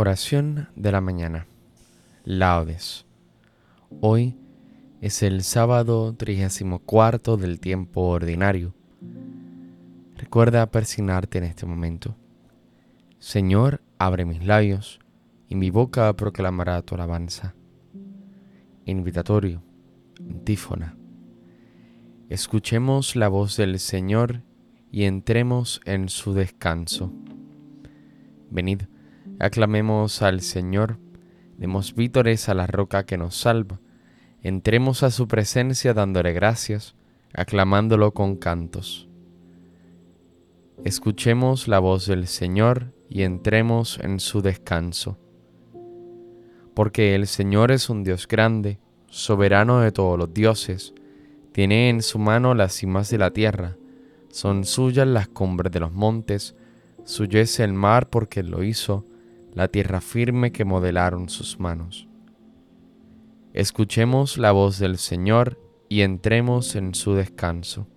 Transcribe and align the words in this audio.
Oración 0.00 0.68
de 0.76 0.92
la 0.92 1.02
mañana. 1.02 1.46
Laudes. 2.24 3.04
Hoy 4.00 4.34
es 5.02 5.22
el 5.22 5.42
sábado 5.42 6.14
34 6.14 7.36
del 7.36 7.60
tiempo 7.60 8.08
ordinario. 8.08 8.72
Recuerda 10.16 10.70
persignarte 10.70 11.36
en 11.36 11.44
este 11.44 11.66
momento. 11.66 12.16
Señor, 13.18 13.82
abre 13.98 14.24
mis 14.24 14.42
labios 14.42 15.00
y 15.48 15.54
mi 15.54 15.68
boca 15.68 16.10
proclamará 16.16 16.80
tu 16.80 16.94
alabanza. 16.94 17.54
Invitatorio. 18.86 19.62
Antífona. 20.18 20.96
Escuchemos 22.30 23.16
la 23.16 23.28
voz 23.28 23.54
del 23.58 23.78
Señor 23.78 24.44
y 24.90 25.04
entremos 25.04 25.82
en 25.84 26.08
su 26.08 26.32
descanso. 26.32 27.12
Venid 28.48 28.84
Aclamemos 29.40 30.20
al 30.20 30.42
Señor, 30.42 30.98
demos 31.56 31.94
vítores 31.94 32.50
a 32.50 32.54
la 32.54 32.66
roca 32.66 33.06
que 33.06 33.16
nos 33.16 33.36
salva, 33.36 33.80
entremos 34.42 35.02
a 35.02 35.10
su 35.10 35.28
presencia 35.28 35.94
dándole 35.94 36.34
gracias, 36.34 36.94
aclamándolo 37.32 38.12
con 38.12 38.36
cantos. 38.36 39.08
Escuchemos 40.84 41.68
la 41.68 41.78
voz 41.78 42.04
del 42.04 42.26
Señor 42.26 42.92
y 43.08 43.22
entremos 43.22 43.98
en 44.02 44.20
su 44.20 44.42
descanso. 44.42 45.18
Porque 46.74 47.14
el 47.14 47.26
Señor 47.26 47.70
es 47.70 47.88
un 47.88 48.04
Dios 48.04 48.28
grande, 48.28 48.78
soberano 49.06 49.80
de 49.80 49.90
todos 49.90 50.18
los 50.18 50.34
dioses, 50.34 50.92
tiene 51.52 51.88
en 51.88 52.02
su 52.02 52.18
mano 52.18 52.54
las 52.54 52.74
cimas 52.74 53.08
de 53.08 53.16
la 53.16 53.30
tierra, 53.30 53.78
son 54.28 54.64
suyas 54.64 55.06
las 55.06 55.28
cumbres 55.28 55.72
de 55.72 55.80
los 55.80 55.92
montes, 55.92 56.56
suyo 57.04 57.40
es 57.40 57.58
el 57.58 57.72
mar 57.72 58.10
porque 58.10 58.42
lo 58.42 58.62
hizo, 58.62 59.06
la 59.54 59.68
tierra 59.68 60.00
firme 60.00 60.52
que 60.52 60.64
modelaron 60.64 61.28
sus 61.28 61.58
manos. 61.58 62.08
Escuchemos 63.52 64.38
la 64.38 64.52
voz 64.52 64.78
del 64.78 64.98
Señor 64.98 65.58
y 65.88 66.02
entremos 66.02 66.76
en 66.76 66.94
su 66.94 67.14
descanso. 67.14 67.88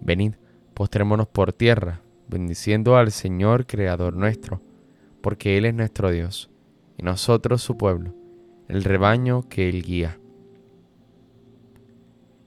Venid, 0.00 0.34
postrémonos 0.74 1.28
por 1.28 1.52
tierra, 1.52 2.02
bendiciendo 2.28 2.96
al 2.96 3.10
Señor 3.10 3.66
Creador 3.66 4.14
nuestro, 4.14 4.60
porque 5.22 5.56
Él 5.56 5.64
es 5.64 5.74
nuestro 5.74 6.10
Dios, 6.10 6.50
y 6.98 7.02
nosotros 7.04 7.62
su 7.62 7.78
pueblo, 7.78 8.14
el 8.68 8.84
rebaño 8.84 9.48
que 9.48 9.68
Él 9.68 9.82
guía. 9.82 10.18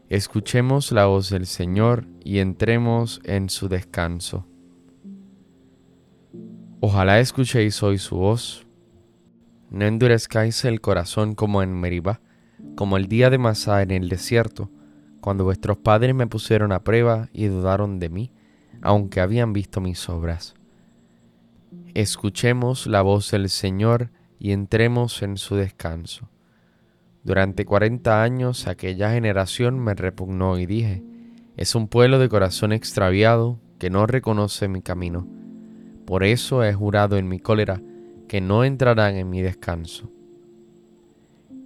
Escuchemos 0.09 0.91
la 0.91 1.07
voz 1.07 1.31
del 1.31 1.47
Señor 1.47 2.05
y 2.23 2.37
entremos 2.37 3.21
en 3.23 3.49
su 3.49 3.69
descanso. 3.69 4.45
Ojalá 6.87 7.19
escuchéis 7.19 7.81
hoy 7.81 7.97
su 7.97 8.15
voz. 8.15 8.67
No 9.71 9.85
endurezcáis 9.85 10.65
el 10.65 10.81
corazón 10.81 11.33
como 11.33 11.63
en 11.63 11.73
Meribá, 11.73 12.21
como 12.75 12.97
el 12.97 13.07
día 13.07 13.31
de 13.31 13.39
Masá 13.39 13.81
en 13.81 13.89
el 13.89 14.07
desierto, 14.07 14.69
cuando 15.19 15.45
vuestros 15.45 15.77
padres 15.79 16.13
me 16.13 16.27
pusieron 16.27 16.71
a 16.71 16.83
prueba 16.83 17.29
y 17.33 17.47
dudaron 17.47 17.97
de 17.97 18.09
mí, 18.09 18.31
aunque 18.83 19.19
habían 19.19 19.51
visto 19.51 19.81
mis 19.81 20.07
obras. 20.09 20.53
Escuchemos 21.95 22.85
la 22.85 23.01
voz 23.01 23.31
del 23.31 23.49
Señor 23.49 24.11
y 24.37 24.51
entremos 24.51 25.23
en 25.23 25.37
su 25.37 25.55
descanso. 25.55 26.29
Durante 27.23 27.65
cuarenta 27.65 28.21
años 28.21 28.67
aquella 28.67 29.09
generación 29.09 29.79
me 29.79 29.95
repugnó 29.95 30.59
y 30.59 30.67
dije, 30.67 31.03
es 31.57 31.73
un 31.73 31.87
pueblo 31.87 32.19
de 32.19 32.29
corazón 32.29 32.73
extraviado 32.73 33.59
que 33.79 33.89
no 33.89 34.05
reconoce 34.05 34.67
mi 34.67 34.83
camino 34.83 35.27
por 36.05 36.23
eso 36.23 36.63
he 36.63 36.73
jurado 36.73 37.17
en 37.17 37.27
mi 37.27 37.39
cólera 37.39 37.81
que 38.27 38.41
no 38.41 38.63
entrarán 38.63 39.15
en 39.15 39.29
mi 39.29 39.41
descanso. 39.41 40.11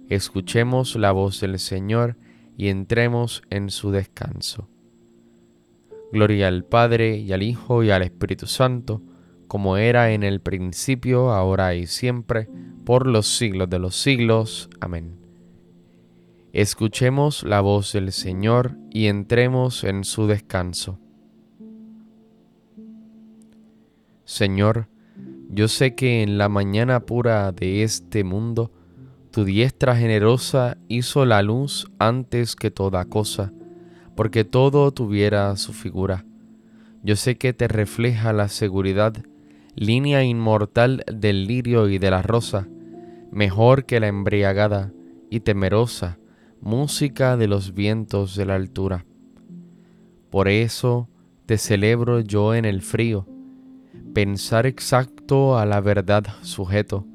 Escuchemos 0.08 0.96
la 0.96 1.12
voz 1.12 1.40
del 1.40 1.58
Señor 1.58 2.16
y 2.56 2.68
entremos 2.68 3.42
en 3.50 3.70
su 3.70 3.90
descanso. 3.90 4.68
Gloria 6.12 6.48
al 6.48 6.64
Padre 6.64 7.18
y 7.18 7.32
al 7.32 7.42
Hijo 7.42 7.84
y 7.84 7.90
al 7.90 8.02
Espíritu 8.02 8.46
Santo, 8.46 9.00
como 9.46 9.76
era 9.76 10.12
en 10.12 10.22
el 10.22 10.40
principio, 10.40 11.30
ahora 11.30 11.74
y 11.74 11.86
siempre, 11.86 12.48
por 12.84 13.06
los 13.06 13.26
siglos 13.26 13.70
de 13.70 13.78
los 13.78 13.96
siglos. 13.96 14.68
Amén. 14.80 15.16
Escuchemos 16.52 17.44
la 17.44 17.60
voz 17.60 17.92
del 17.92 18.10
Señor 18.10 18.76
y 18.90 19.06
entremos 19.06 19.84
en 19.84 20.02
su 20.02 20.26
descanso. 20.26 20.98
Señor, 24.30 24.86
yo 25.48 25.66
sé 25.66 25.96
que 25.96 26.22
en 26.22 26.38
la 26.38 26.48
mañana 26.48 27.00
pura 27.00 27.50
de 27.50 27.82
este 27.82 28.22
mundo, 28.22 28.70
tu 29.32 29.44
diestra 29.44 29.96
generosa 29.96 30.78
hizo 30.86 31.26
la 31.26 31.42
luz 31.42 31.90
antes 31.98 32.54
que 32.54 32.70
toda 32.70 33.04
cosa, 33.06 33.52
porque 34.14 34.44
todo 34.44 34.92
tuviera 34.92 35.56
su 35.56 35.72
figura. 35.72 36.24
Yo 37.02 37.16
sé 37.16 37.38
que 37.38 37.52
te 37.52 37.66
refleja 37.66 38.32
la 38.32 38.46
seguridad, 38.46 39.14
línea 39.74 40.22
inmortal 40.22 41.02
del 41.12 41.48
lirio 41.48 41.88
y 41.88 41.98
de 41.98 42.12
la 42.12 42.22
rosa, 42.22 42.68
mejor 43.32 43.84
que 43.84 43.98
la 43.98 44.06
embriagada 44.06 44.92
y 45.28 45.40
temerosa 45.40 46.20
música 46.60 47.36
de 47.36 47.48
los 47.48 47.74
vientos 47.74 48.36
de 48.36 48.46
la 48.46 48.54
altura. 48.54 49.04
Por 50.30 50.46
eso 50.46 51.08
te 51.46 51.58
celebro 51.58 52.20
yo 52.20 52.54
en 52.54 52.64
el 52.64 52.80
frío, 52.80 53.26
pensar 54.12 54.66
exacto 54.66 55.58
a 55.58 55.66
la 55.66 55.80
verdad 55.80 56.24
sujeto, 56.42 57.06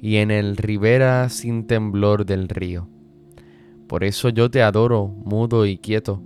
y 0.00 0.16
en 0.16 0.30
el 0.30 0.56
ribera 0.56 1.28
sin 1.28 1.66
temblor 1.66 2.24
del 2.24 2.48
río. 2.48 2.88
Por 3.86 4.04
eso 4.04 4.28
yo 4.28 4.50
te 4.50 4.62
adoro 4.62 5.08
mudo 5.08 5.66
y 5.66 5.78
quieto, 5.78 6.22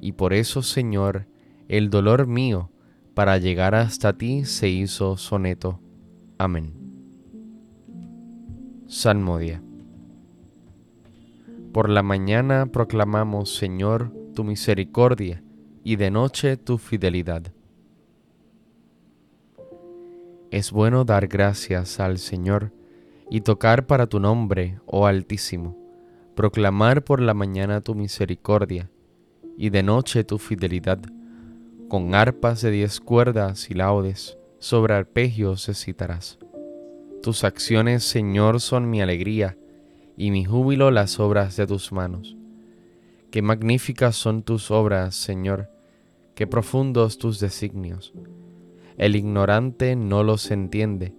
y 0.00 0.12
por 0.12 0.32
eso, 0.32 0.62
Señor, 0.62 1.26
el 1.68 1.90
dolor 1.90 2.26
mío 2.26 2.70
para 3.14 3.38
llegar 3.38 3.74
hasta 3.74 4.16
ti 4.16 4.44
se 4.44 4.68
hizo 4.68 5.16
soneto. 5.16 5.80
Amén. 6.38 6.72
Salmodia. 8.86 9.62
Por 11.72 11.90
la 11.90 12.02
mañana 12.02 12.66
proclamamos, 12.66 13.54
Señor, 13.54 14.12
tu 14.34 14.44
misericordia, 14.44 15.42
y 15.84 15.96
de 15.96 16.10
noche 16.10 16.56
tu 16.56 16.78
fidelidad 16.78 17.52
es 20.50 20.72
bueno 20.72 21.04
dar 21.04 21.28
gracias 21.28 22.00
al 22.00 22.18
Señor 22.18 22.72
y 23.30 23.42
tocar 23.42 23.86
para 23.86 24.08
tu 24.08 24.18
nombre, 24.18 24.80
oh 24.84 25.06
Altísimo, 25.06 25.76
proclamar 26.34 27.04
por 27.04 27.20
la 27.20 27.34
mañana 27.34 27.80
tu 27.80 27.94
misericordia 27.94 28.90
y 29.56 29.70
de 29.70 29.84
noche 29.84 30.24
tu 30.24 30.38
fidelidad, 30.38 30.98
con 31.88 32.14
arpas 32.14 32.62
de 32.62 32.72
diez 32.72 32.98
cuerdas 32.98 33.70
y 33.70 33.74
laudes, 33.74 34.38
sobre 34.58 34.94
arpegios 34.94 35.70
citarás. 35.74 36.38
Tus 37.22 37.44
acciones, 37.44 38.02
Señor, 38.02 38.60
son 38.60 38.90
mi 38.90 39.02
alegría, 39.02 39.56
y 40.16 40.30
mi 40.30 40.44
júbilo 40.44 40.90
las 40.90 41.20
obras 41.20 41.56
de 41.56 41.66
tus 41.66 41.92
manos. 41.92 42.36
Qué 43.30 43.40
magníficas 43.40 44.16
son 44.16 44.42
tus 44.42 44.70
obras, 44.70 45.14
Señor, 45.14 45.70
qué 46.34 46.46
profundos 46.46 47.18
tus 47.18 47.38
designios 47.38 48.12
el 49.00 49.16
ignorante 49.16 49.96
no 49.96 50.22
los 50.22 50.50
entiende, 50.50 51.14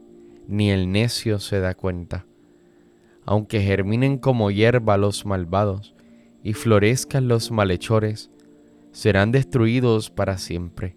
ni 0.47 0.69
el 0.69 0.91
necio 0.91 1.39
se 1.39 1.59
da 1.59 1.73
cuenta. 1.73 2.27
Aunque 3.25 3.59
germinen 3.59 4.19
como 4.19 4.51
hierba 4.51 4.97
los 4.97 5.25
malvados 5.25 5.95
y 6.43 6.53
florezcan 6.53 7.27
los 7.27 7.49
malhechores, 7.49 8.29
serán 8.91 9.31
destruidos 9.31 10.11
para 10.11 10.37
siempre. 10.37 10.95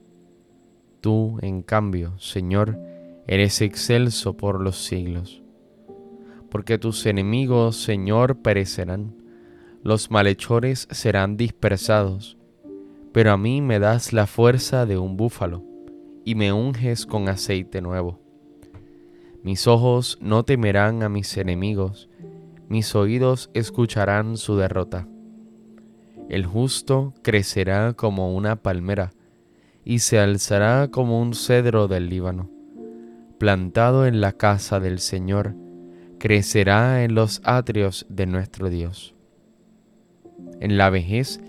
Tú, 1.01 1.39
en 1.41 1.63
cambio, 1.63 2.19
Señor, 2.19 2.79
eres 3.27 3.63
excelso 3.63 4.37
por 4.37 4.61
los 4.61 4.85
siglos. 4.85 5.43
Porque 6.51 6.77
tus 6.77 7.07
enemigos, 7.07 7.77
Señor, 7.77 8.43
perecerán, 8.43 9.15
los 9.83 10.11
malhechores 10.11 10.87
serán 10.91 11.39
dispersados, 11.39 12.37
pero 13.13 13.33
a 13.33 13.39
mí 13.39 13.63
me 13.63 13.79
das 13.79 14.13
la 14.13 14.27
fuerza 14.27 14.85
de 14.85 14.99
un 14.99 15.17
búfalo 15.17 15.74
y 16.25 16.35
me 16.35 16.53
unges 16.53 17.07
con 17.07 17.29
aceite 17.29 17.81
nuevo. 17.81 18.19
Mis 19.43 19.67
ojos 19.67 20.19
no 20.21 20.45
temerán 20.45 21.03
a 21.03 21.09
mis 21.09 21.37
enemigos, 21.37 22.09
mis 22.69 22.95
oídos 22.95 23.51
escucharán 23.53 24.39
su 24.39 24.57
derrota. 24.57 25.07
El 26.31 26.47
justo 26.47 27.13
crecerá 27.23 27.93
como 27.93 28.35
una 28.35 28.57
palmera 28.57 29.13
y 29.85 29.99
se 29.99 30.19
alzará 30.19 30.89
como 30.91 31.21
un 31.21 31.35
cedro 31.35 31.89
del 31.89 32.09
Líbano. 32.09 32.51
Plantado 33.39 34.07
en 34.07 34.23
la 34.23 34.33
casa 34.33 34.81
del 34.81 34.99
Señor, 35.01 35.55
crecerá 36.19 37.05
en 37.05 37.15
los 37.15 37.43
atrios 37.45 38.07
de 38.09 38.25
nuestro 38.25 38.71
Dios. 38.71 39.15
En 40.61 40.79
la 40.79 40.89
vejez 40.89 41.41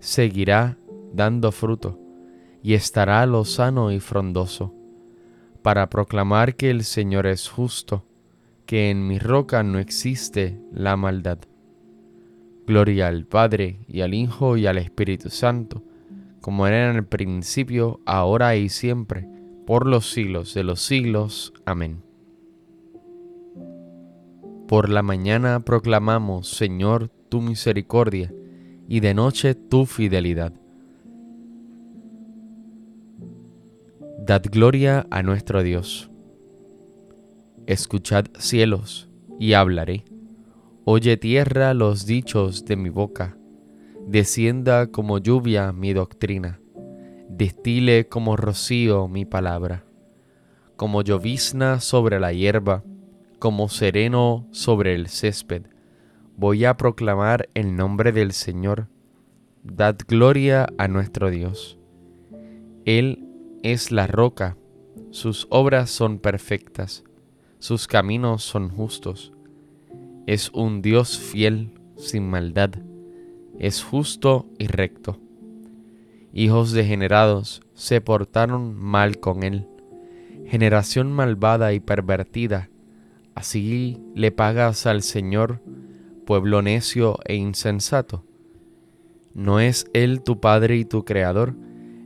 seguirá 0.00 0.76
dando 1.12 1.52
fruto 1.52 2.03
y 2.64 2.72
estará 2.72 3.26
lozano 3.26 3.92
y 3.92 4.00
frondoso, 4.00 4.72
para 5.60 5.90
proclamar 5.90 6.56
que 6.56 6.70
el 6.70 6.82
Señor 6.84 7.26
es 7.26 7.46
justo, 7.46 8.06
que 8.64 8.88
en 8.88 9.06
mi 9.06 9.18
roca 9.18 9.62
no 9.62 9.78
existe 9.78 10.58
la 10.72 10.96
maldad. 10.96 11.40
Gloria 12.66 13.08
al 13.08 13.26
Padre, 13.26 13.80
y 13.86 14.00
al 14.00 14.14
Hijo, 14.14 14.56
y 14.56 14.66
al 14.66 14.78
Espíritu 14.78 15.28
Santo, 15.28 15.82
como 16.40 16.66
era 16.66 16.90
en 16.90 16.96
el 16.96 17.04
principio, 17.04 18.00
ahora 18.06 18.56
y 18.56 18.70
siempre, 18.70 19.28
por 19.66 19.86
los 19.86 20.10
siglos 20.10 20.54
de 20.54 20.64
los 20.64 20.80
siglos. 20.80 21.52
Amén. 21.66 22.02
Por 24.66 24.88
la 24.88 25.02
mañana 25.02 25.60
proclamamos, 25.60 26.48
Señor, 26.48 27.10
tu 27.28 27.42
misericordia, 27.42 28.32
y 28.88 29.00
de 29.00 29.12
noche 29.12 29.54
tu 29.54 29.84
fidelidad. 29.84 30.54
Dad 34.18 34.42
gloria 34.50 35.06
a 35.10 35.22
nuestro 35.22 35.62
Dios. 35.62 36.10
Escuchad 37.66 38.26
cielos, 38.38 39.08
y 39.38 39.54
hablaré. 39.54 40.04
Oye 40.84 41.16
tierra 41.16 41.74
los 41.74 42.06
dichos 42.06 42.64
de 42.64 42.76
mi 42.76 42.90
boca. 42.90 43.36
Descienda 44.06 44.86
como 44.88 45.18
lluvia 45.18 45.72
mi 45.72 45.92
doctrina. 45.92 46.60
Destile 47.28 48.08
como 48.08 48.36
rocío 48.36 49.08
mi 49.08 49.24
palabra. 49.24 49.84
Como 50.76 51.02
llovizna 51.02 51.80
sobre 51.80 52.20
la 52.20 52.32
hierba, 52.32 52.84
como 53.38 53.68
sereno 53.68 54.46
sobre 54.50 54.94
el 54.94 55.08
césped. 55.08 55.62
Voy 56.36 56.64
a 56.64 56.76
proclamar 56.76 57.48
el 57.54 57.76
nombre 57.76 58.12
del 58.12 58.32
Señor. 58.32 58.88
Dad 59.62 59.96
gloria 60.06 60.66
a 60.76 60.88
nuestro 60.88 61.30
Dios. 61.30 61.78
Él 62.84 63.23
es 63.64 63.90
la 63.90 64.06
roca, 64.06 64.58
sus 65.10 65.46
obras 65.48 65.88
son 65.88 66.18
perfectas, 66.18 67.02
sus 67.58 67.86
caminos 67.86 68.42
son 68.42 68.68
justos. 68.68 69.32
Es 70.26 70.50
un 70.50 70.82
Dios 70.82 71.18
fiel, 71.18 71.72
sin 71.96 72.28
maldad, 72.28 72.72
es 73.58 73.82
justo 73.82 74.46
y 74.58 74.66
recto. 74.66 75.18
Hijos 76.34 76.72
degenerados 76.72 77.62
se 77.72 78.02
portaron 78.02 78.74
mal 78.74 79.18
con 79.18 79.42
él, 79.42 79.66
generación 80.44 81.10
malvada 81.10 81.72
y 81.72 81.80
pervertida, 81.80 82.68
así 83.34 83.98
le 84.14 84.30
pagas 84.30 84.84
al 84.84 85.00
Señor, 85.00 85.62
pueblo 86.26 86.60
necio 86.60 87.18
e 87.24 87.36
insensato. 87.36 88.26
¿No 89.32 89.58
es 89.58 89.86
Él 89.94 90.22
tu 90.22 90.38
Padre 90.38 90.76
y 90.76 90.84
tu 90.84 91.06
Creador? 91.06 91.56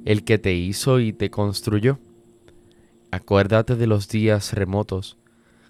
El 0.05 0.25
que 0.25 0.39
te 0.39 0.55
hizo 0.55 1.01
y 1.01 1.13
te 1.13 1.31
construyó. 1.31 1.99
Acuérdate 3.11 3.77
de 3.77 3.87
los 3.87 4.09
días 4.09 4.53
remotos, 4.53 5.17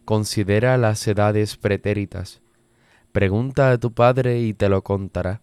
considera 0.05 0.77
las 0.77 1.07
edades 1.07 1.57
pretéritas, 1.57 2.41
pregunta 3.13 3.71
a 3.71 3.79
tu 3.79 3.93
padre 3.93 4.41
y 4.41 4.55
te 4.55 4.69
lo 4.69 4.83
contará, 4.83 5.41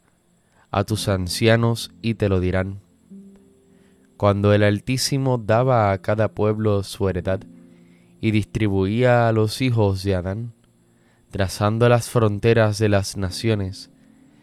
a 0.72 0.84
tus 0.84 1.08
ancianos 1.08 1.92
y 2.02 2.16
te 2.16 2.30
lo 2.30 2.40
dirán. 2.40 2.80
Cuando 4.18 4.54
el 4.54 4.64
Altísimo 4.64 5.38
daba 5.38 5.92
a 5.92 6.02
cada 6.02 6.30
pueblo 6.30 6.84
su 6.84 7.10
heredad 7.10 7.42
y 8.22 8.32
distribuía 8.32 9.28
a 9.28 9.32
los 9.32 9.62
hijos 9.62 10.04
de 10.04 10.16
Adán, 10.16 10.54
trazando 11.32 11.90
las 11.90 12.10
fronteras 12.10 12.78
de 12.78 12.90
las 12.90 13.18
naciones, 13.18 13.90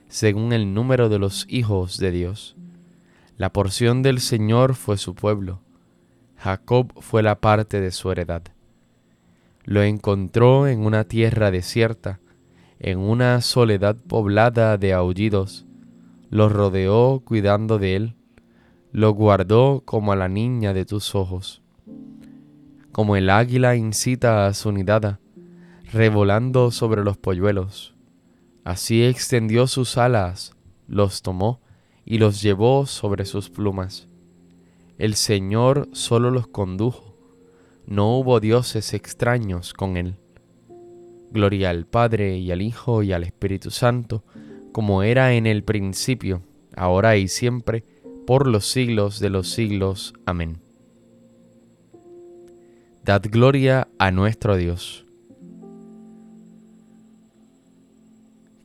según 0.09 0.53
el 0.53 0.75
número 0.75 1.09
de 1.09 1.19
los 1.19 1.47
hijos 1.49 1.97
de 1.97 2.11
Dios 2.11 2.57
la 3.37 3.53
porción 3.53 4.03
del 4.03 4.21
Señor 4.21 4.75
fue 4.75 4.97
su 4.97 5.15
pueblo, 5.15 5.61
Jacob 6.37 6.93
fue 7.01 7.23
la 7.23 7.41
parte 7.41 7.81
de 7.81 7.93
su 7.93 8.11
heredad. 8.11 8.43
Lo 9.65 9.83
encontró 9.83 10.67
en 10.67 10.85
una 10.85 11.05
tierra 11.05 11.51
desierta, 11.53 12.19
en 12.81 12.99
una 12.99 13.41
soledad 13.41 13.97
poblada 13.97 14.77
de 14.77 14.93
aullidos, 14.93 15.67
lo 16.31 16.49
rodeó 16.49 17.21
cuidando 17.25 17.79
de 17.79 17.95
él, 17.95 18.17
lo 18.91 19.13
guardó 19.13 19.83
como 19.85 20.13
a 20.13 20.17
la 20.17 20.29
niña 20.29 20.75
de 20.75 20.85
tus 20.85 21.15
ojos. 21.15 21.63
Como 22.91 23.17
el 23.17 23.31
águila 23.31 23.77
incita 23.77 24.47
a 24.47 24.55
su 24.55 24.73
nidada, 24.73 25.21
revolando 25.93 26.71
sobre 26.73 27.05
los 27.05 27.19
polluelos, 27.19 27.95
así 28.65 29.05
extendió 29.05 29.67
sus 29.67 29.97
alas, 29.97 30.57
los 30.89 31.23
tomó, 31.23 31.61
y 32.05 32.19
los 32.19 32.43
llevó 32.43 32.87
sobre 32.87 33.25
sus 33.25 33.51
plumas. 33.51 34.09
El 34.99 35.15
Señor 35.15 35.89
solo 35.93 36.31
los 36.31 36.47
condujo, 36.47 37.17
no 37.87 38.19
hubo 38.19 38.41
dioses 38.41 38.95
extraños 38.95 39.75
con 39.75 39.97
él. 39.97 40.15
Gloria 41.31 41.71
al 41.71 41.87
Padre 41.87 42.37
y 42.39 42.53
al 42.53 42.63
Hijo 42.63 43.03
y 43.03 43.13
al 43.13 43.25
Espíritu 43.25 43.71
Santo, 43.71 44.23
como 44.73 45.03
era 45.03 45.35
en 45.35 45.47
el 45.47 45.65
principio, 45.65 46.43
ahora 46.77 47.17
y 47.17 47.29
siempre, 47.29 47.85
por 48.27 48.47
los 48.47 48.67
siglos 48.67 49.19
de 49.19 49.31
los 49.31 49.51
siglos. 49.51 50.15
Amén. 50.27 50.61
Dad 53.05 53.23
gloria 53.29 53.89
a 53.99 54.11
nuestro 54.11 54.57
Dios. 54.57 55.05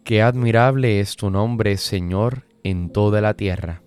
Qué 0.04 0.22
admirable 0.22 1.00
es 1.00 1.16
tu 1.16 1.30
nombre, 1.30 1.76
Señor, 1.76 2.44
en 2.70 2.90
toda 2.90 3.22
la 3.22 3.34
tierra. 3.34 3.82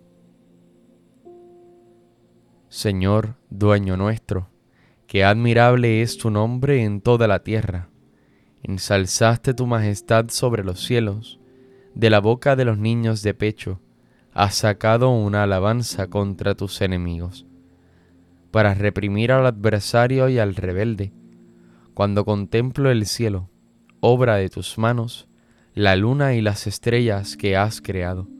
Señor, 2.71 3.35
dueño 3.51 3.99
nuestro, 3.99 4.49
qué 5.07 5.23
admirable 5.23 6.01
es 6.01 6.17
tu 6.17 6.31
nombre 6.31 6.83
en 6.83 7.03
toda 7.03 7.29
la 7.29 7.43
tierra. 7.43 7.91
Ensalzaste 8.63 9.53
tu 9.53 9.67
majestad 9.67 10.31
sobre 10.31 10.65
los 10.65 10.81
cielos, 10.81 11.41
de 11.95 12.09
la 12.09 12.21
boca 12.21 12.57
de 12.57 12.65
los 12.65 12.79
niños 12.79 13.23
de 13.23 13.35
pecho, 13.35 13.81
has 14.33 14.55
sacado 14.55 15.11
una 15.11 15.43
alabanza 15.43 16.07
contra 16.07 16.55
tus 16.55 16.81
enemigos, 16.81 17.45
para 18.51 18.73
reprimir 18.73 19.31
al 19.31 19.45
adversario 19.45 20.31
y 20.31 20.39
al 20.39 20.55
rebelde. 20.55 21.13
Cuando 21.93 22.25
contemplo 22.25 22.91
el 22.91 23.05
cielo, 23.05 23.51
obra 24.01 24.37
de 24.37 24.49
tus 24.49 24.79
manos, 24.79 25.29
la 25.75 25.97
luna 25.97 26.33
y 26.33 26.41
las 26.41 26.67
estrellas 26.67 27.37
que 27.37 27.59
has 27.59 27.83
creado 27.83 28.40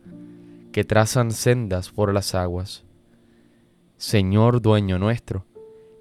que 0.71 0.83
trazan 0.83 1.31
sendas 1.31 1.91
por 1.91 2.13
las 2.13 2.35
aguas. 2.35 2.83
Señor 3.97 4.61
dueño 4.61 4.97
nuestro, 4.97 5.45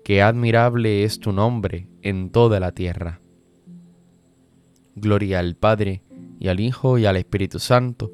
qué 0.05 0.23
admirable 0.23 1.05
es 1.05 1.21
tu 1.21 1.33
nombre 1.33 1.89
en 2.03 2.31
toda 2.31 2.61
la 2.61 2.73
tierra. 2.73 3.21
Gloria 4.95 5.39
al 5.39 5.57
Padre, 5.57 6.03
y 6.39 6.49
al 6.49 6.61
Hijo, 6.61 6.99
y 6.99 7.07
al 7.07 7.17
Espíritu 7.17 7.59
Santo, 7.59 8.13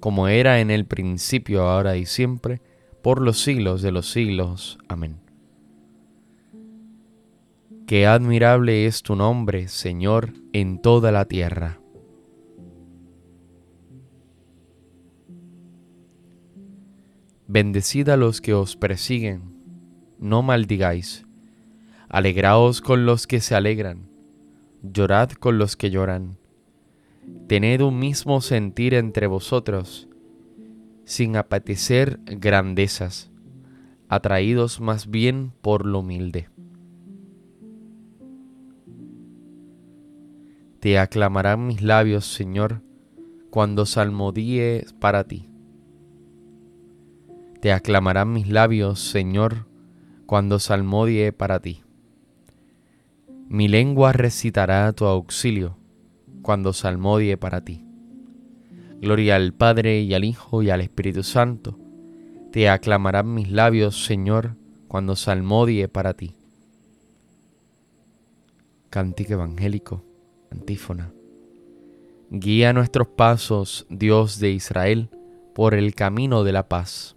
como 0.00 0.28
era 0.28 0.60
en 0.60 0.70
el 0.70 0.86
principio, 0.86 1.62
ahora 1.62 1.96
y 1.96 2.06
siempre, 2.06 2.60
por 3.02 3.22
los 3.22 3.40
siglos 3.40 3.82
de 3.82 3.92
los 3.92 4.10
siglos. 4.10 4.78
Amén. 4.88 5.20
Qué 7.86 8.06
admirable 8.06 8.86
es 8.86 9.02
tu 9.02 9.16
nombre, 9.16 9.68
Señor, 9.68 10.32
en 10.52 10.80
toda 10.80 11.12
la 11.12 11.24
tierra. 11.24 11.80
Bendecid 17.52 18.08
a 18.10 18.16
los 18.16 18.40
que 18.40 18.54
os 18.54 18.76
persiguen, 18.76 19.42
no 20.20 20.40
maldigáis. 20.40 21.26
Alegraos 22.08 22.80
con 22.80 23.06
los 23.06 23.26
que 23.26 23.40
se 23.40 23.56
alegran, 23.56 24.08
llorad 24.84 25.30
con 25.30 25.58
los 25.58 25.74
que 25.74 25.90
lloran. 25.90 26.38
Tened 27.48 27.80
un 27.80 27.98
mismo 27.98 28.40
sentir 28.40 28.94
entre 28.94 29.26
vosotros, 29.26 30.08
sin 31.04 31.34
apetecer 31.34 32.20
grandezas, 32.24 33.32
atraídos 34.08 34.80
más 34.80 35.10
bien 35.10 35.52
por 35.60 35.86
lo 35.86 35.98
humilde. 35.98 36.48
Te 40.78 41.00
aclamarán 41.00 41.66
mis 41.66 41.82
labios, 41.82 42.32
Señor, 42.32 42.80
cuando 43.50 43.86
salmodíe 43.86 44.86
para 45.00 45.24
ti. 45.24 45.49
Te 47.60 47.72
aclamarán 47.72 48.32
mis 48.32 48.48
labios, 48.48 49.00
Señor, 49.00 49.66
cuando 50.24 50.58
salmodie 50.58 51.32
para 51.32 51.60
ti. 51.60 51.82
Mi 53.50 53.68
lengua 53.68 54.12
recitará 54.12 54.90
tu 54.94 55.04
auxilio 55.04 55.76
cuando 56.40 56.72
salmodie 56.72 57.36
para 57.36 57.62
ti. 57.62 57.84
Gloria 59.02 59.36
al 59.36 59.52
Padre 59.52 60.00
y 60.00 60.14
al 60.14 60.24
Hijo 60.24 60.62
y 60.62 60.70
al 60.70 60.80
Espíritu 60.80 61.22
Santo. 61.22 61.78
Te 62.50 62.70
aclamarán 62.70 63.34
mis 63.34 63.50
labios, 63.50 64.06
Señor, 64.06 64.56
cuando 64.88 65.14
salmodie 65.14 65.86
para 65.88 66.14
ti. 66.14 66.36
Cántico 68.88 69.34
evangélico, 69.34 70.02
antífona. 70.50 71.12
Guía 72.30 72.72
nuestros 72.72 73.08
pasos, 73.08 73.86
Dios 73.90 74.40
de 74.40 74.50
Israel, 74.50 75.10
por 75.54 75.74
el 75.74 75.94
camino 75.94 76.42
de 76.42 76.52
la 76.52 76.66
paz. 76.66 77.16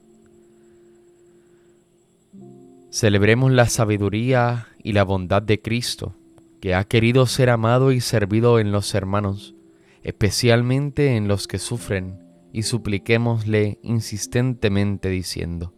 Celebremos 2.91 3.53
la 3.53 3.67
sabiduría 3.67 4.67
y 4.83 4.91
la 4.91 5.05
bondad 5.05 5.41
de 5.41 5.61
Cristo, 5.61 6.13
que 6.59 6.75
ha 6.75 6.83
querido 6.83 7.25
ser 7.25 7.49
amado 7.49 7.93
y 7.93 8.01
servido 8.01 8.59
en 8.59 8.73
los 8.73 8.93
hermanos, 8.93 9.55
especialmente 10.03 11.15
en 11.15 11.29
los 11.29 11.47
que 11.47 11.57
sufren, 11.57 12.19
y 12.51 12.63
supliquémosle 12.63 13.79
insistentemente 13.81 15.07
diciendo, 15.07 15.73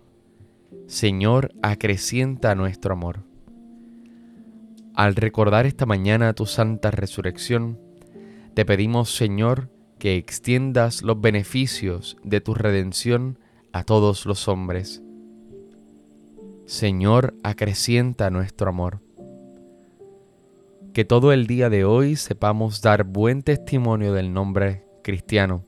Señor, 0.87 1.53
acrecienta 1.61 2.55
nuestro 2.55 2.93
amor. 2.93 3.25
Al 4.95 5.15
recordar 5.15 5.67
esta 5.67 5.85
mañana 5.85 6.33
tu 6.33 6.47
santa 6.47 6.89
resurrección, 6.89 7.79
te 8.55 8.65
pedimos, 8.65 9.15
Señor, 9.15 9.69
que 9.99 10.15
extiendas 10.15 11.03
los 11.03 11.21
beneficios 11.21 12.17
de 12.23 12.41
tu 12.41 12.55
redención 12.55 13.37
a 13.71 13.83
todos 13.83 14.25
los 14.25 14.47
hombres 14.47 15.03
Señor, 16.65 17.35
acrecienta 17.43 18.29
nuestro 18.29 18.69
amor. 18.69 19.01
Que 20.93 21.03
todo 21.03 21.33
el 21.33 21.45
día 21.45 21.69
de 21.69 21.83
hoy 21.83 22.15
sepamos 22.15 22.81
dar 22.81 23.03
buen 23.03 23.41
testimonio 23.41 24.13
del 24.13 24.33
nombre 24.33 24.85
cristiano 25.03 25.65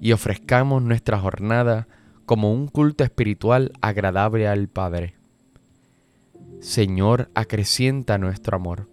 y 0.00 0.12
ofrezcamos 0.12 0.82
nuestra 0.82 1.18
jornada 1.18 1.88
como 2.26 2.52
un 2.52 2.68
culto 2.68 3.02
espiritual 3.02 3.72
agradable 3.80 4.46
al 4.46 4.68
Padre. 4.68 5.14
Señor, 6.60 7.30
acrecienta 7.34 8.18
nuestro 8.18 8.56
amor. 8.56 8.88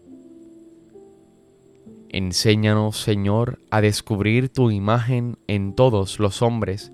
Enséñanos, 2.08 2.98
Señor, 2.98 3.60
a 3.70 3.82
descubrir 3.82 4.50
tu 4.50 4.72
imagen 4.72 5.38
en 5.48 5.74
todos 5.76 6.20
los 6.20 6.42
hombres 6.42 6.94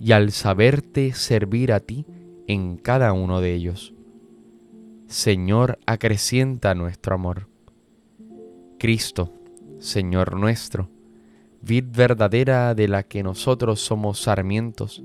y 0.00 0.12
al 0.12 0.32
saberte 0.32 1.12
servir 1.12 1.72
a 1.72 1.80
ti, 1.80 2.06
en 2.46 2.76
cada 2.76 3.12
uno 3.12 3.40
de 3.40 3.54
ellos. 3.54 3.94
Señor, 5.06 5.78
acrecienta 5.86 6.74
nuestro 6.74 7.14
amor. 7.14 7.48
Cristo, 8.78 9.32
Señor 9.78 10.36
nuestro, 10.36 10.90
vid 11.60 11.84
verdadera 11.94 12.74
de 12.74 12.88
la 12.88 13.04
que 13.04 13.22
nosotros 13.22 13.80
somos 13.80 14.22
sarmientos, 14.22 15.02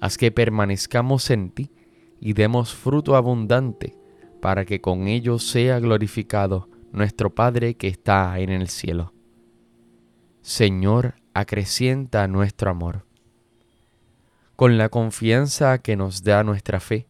haz 0.00 0.18
que 0.18 0.30
permanezcamos 0.30 1.30
en 1.30 1.50
ti 1.50 1.72
y 2.20 2.32
demos 2.32 2.74
fruto 2.74 3.16
abundante, 3.16 3.96
para 4.40 4.64
que 4.64 4.80
con 4.80 5.08
ello 5.08 5.38
sea 5.38 5.80
glorificado 5.80 6.68
nuestro 6.92 7.34
Padre 7.34 7.74
que 7.74 7.88
está 7.88 8.38
en 8.38 8.50
el 8.50 8.68
cielo. 8.68 9.12
Señor, 10.42 11.14
acrecienta 11.34 12.28
nuestro 12.28 12.70
amor. 12.70 13.07
Con 14.58 14.76
la 14.76 14.88
confianza 14.88 15.78
que 15.78 15.94
nos 15.94 16.24
da 16.24 16.42
nuestra 16.42 16.80
fe, 16.80 17.06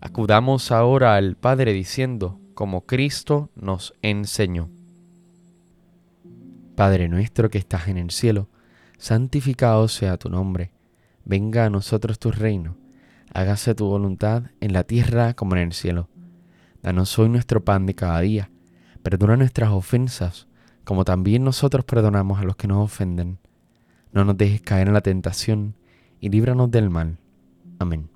acudamos 0.00 0.72
ahora 0.72 1.14
al 1.14 1.36
Padre 1.36 1.72
diciendo, 1.72 2.40
como 2.54 2.86
Cristo 2.86 3.50
nos 3.54 3.94
enseñó. 4.02 4.68
Padre 6.74 7.08
nuestro 7.08 7.50
que 7.50 7.58
estás 7.58 7.86
en 7.86 7.98
el 7.98 8.10
cielo, 8.10 8.48
santificado 8.98 9.86
sea 9.86 10.16
tu 10.16 10.28
nombre, 10.28 10.72
venga 11.24 11.66
a 11.66 11.70
nosotros 11.70 12.18
tu 12.18 12.32
reino, 12.32 12.76
hágase 13.32 13.76
tu 13.76 13.86
voluntad 13.86 14.50
en 14.60 14.72
la 14.72 14.82
tierra 14.82 15.34
como 15.34 15.54
en 15.54 15.62
el 15.62 15.74
cielo. 15.74 16.08
Danos 16.82 17.16
hoy 17.16 17.28
nuestro 17.28 17.64
pan 17.64 17.86
de 17.86 17.94
cada 17.94 18.18
día, 18.22 18.50
perdona 19.04 19.36
nuestras 19.36 19.70
ofensas, 19.70 20.48
como 20.82 21.04
también 21.04 21.44
nosotros 21.44 21.84
perdonamos 21.84 22.40
a 22.40 22.42
los 22.42 22.56
que 22.56 22.66
nos 22.66 22.84
ofenden. 22.84 23.38
No 24.10 24.24
nos 24.24 24.36
dejes 24.36 24.62
caer 24.62 24.88
en 24.88 24.94
la 24.94 25.00
tentación, 25.00 25.76
y 26.20 26.28
líbranos 26.28 26.70
del 26.70 26.90
mal. 26.90 27.18
Amén. 27.78 28.08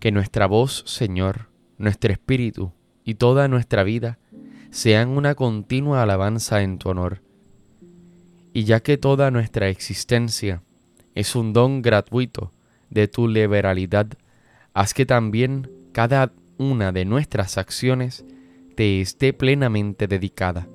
Que 0.00 0.12
nuestra 0.12 0.46
voz, 0.46 0.84
Señor, 0.86 1.48
nuestro 1.78 2.12
espíritu 2.12 2.72
y 3.04 3.14
toda 3.14 3.48
nuestra 3.48 3.82
vida 3.84 4.18
sean 4.70 5.10
una 5.10 5.34
continua 5.34 6.02
alabanza 6.02 6.62
en 6.62 6.78
tu 6.78 6.90
honor. 6.90 7.22
Y 8.52 8.64
ya 8.64 8.80
que 8.80 8.98
toda 8.98 9.30
nuestra 9.30 9.68
existencia 9.68 10.62
es 11.14 11.36
un 11.36 11.52
don 11.52 11.82
gratuito 11.82 12.52
de 12.90 13.08
tu 13.08 13.28
liberalidad, 13.28 14.06
haz 14.72 14.94
que 14.94 15.06
también 15.06 15.70
cada 15.92 16.32
una 16.58 16.92
de 16.92 17.04
nuestras 17.04 17.58
acciones 17.58 18.24
te 18.76 19.00
esté 19.00 19.32
plenamente 19.32 20.06
dedicada 20.06 20.68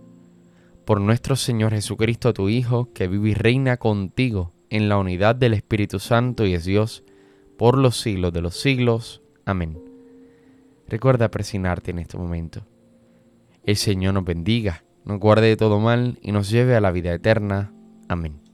por 0.89 1.01
nuestro 1.01 1.35
Señor 1.35 1.71
Jesucristo, 1.71 2.33
tu 2.33 2.49
Hijo, 2.49 2.91
que 2.95 3.07
vive 3.07 3.29
y 3.29 3.33
reina 3.35 3.77
contigo 3.77 4.53
en 4.71 4.89
la 4.89 4.97
unidad 4.97 5.35
del 5.35 5.53
Espíritu 5.53 5.99
Santo 5.99 6.47
y 6.47 6.55
es 6.55 6.65
Dios, 6.65 7.03
por 7.59 7.77
los 7.77 7.99
siglos 7.99 8.33
de 8.33 8.41
los 8.41 8.59
siglos. 8.59 9.21
Amén. 9.45 9.77
Recuerda 10.87 11.29
presionarte 11.29 11.91
en 11.91 11.99
este 11.99 12.17
momento. 12.17 12.65
El 13.63 13.75
Señor 13.75 14.15
nos 14.15 14.25
bendiga, 14.25 14.83
nos 15.05 15.19
guarde 15.19 15.45
de 15.45 15.57
todo 15.57 15.79
mal 15.79 16.17
y 16.23 16.31
nos 16.31 16.49
lleve 16.49 16.75
a 16.75 16.81
la 16.81 16.89
vida 16.89 17.13
eterna. 17.13 17.71
Amén. 18.07 18.48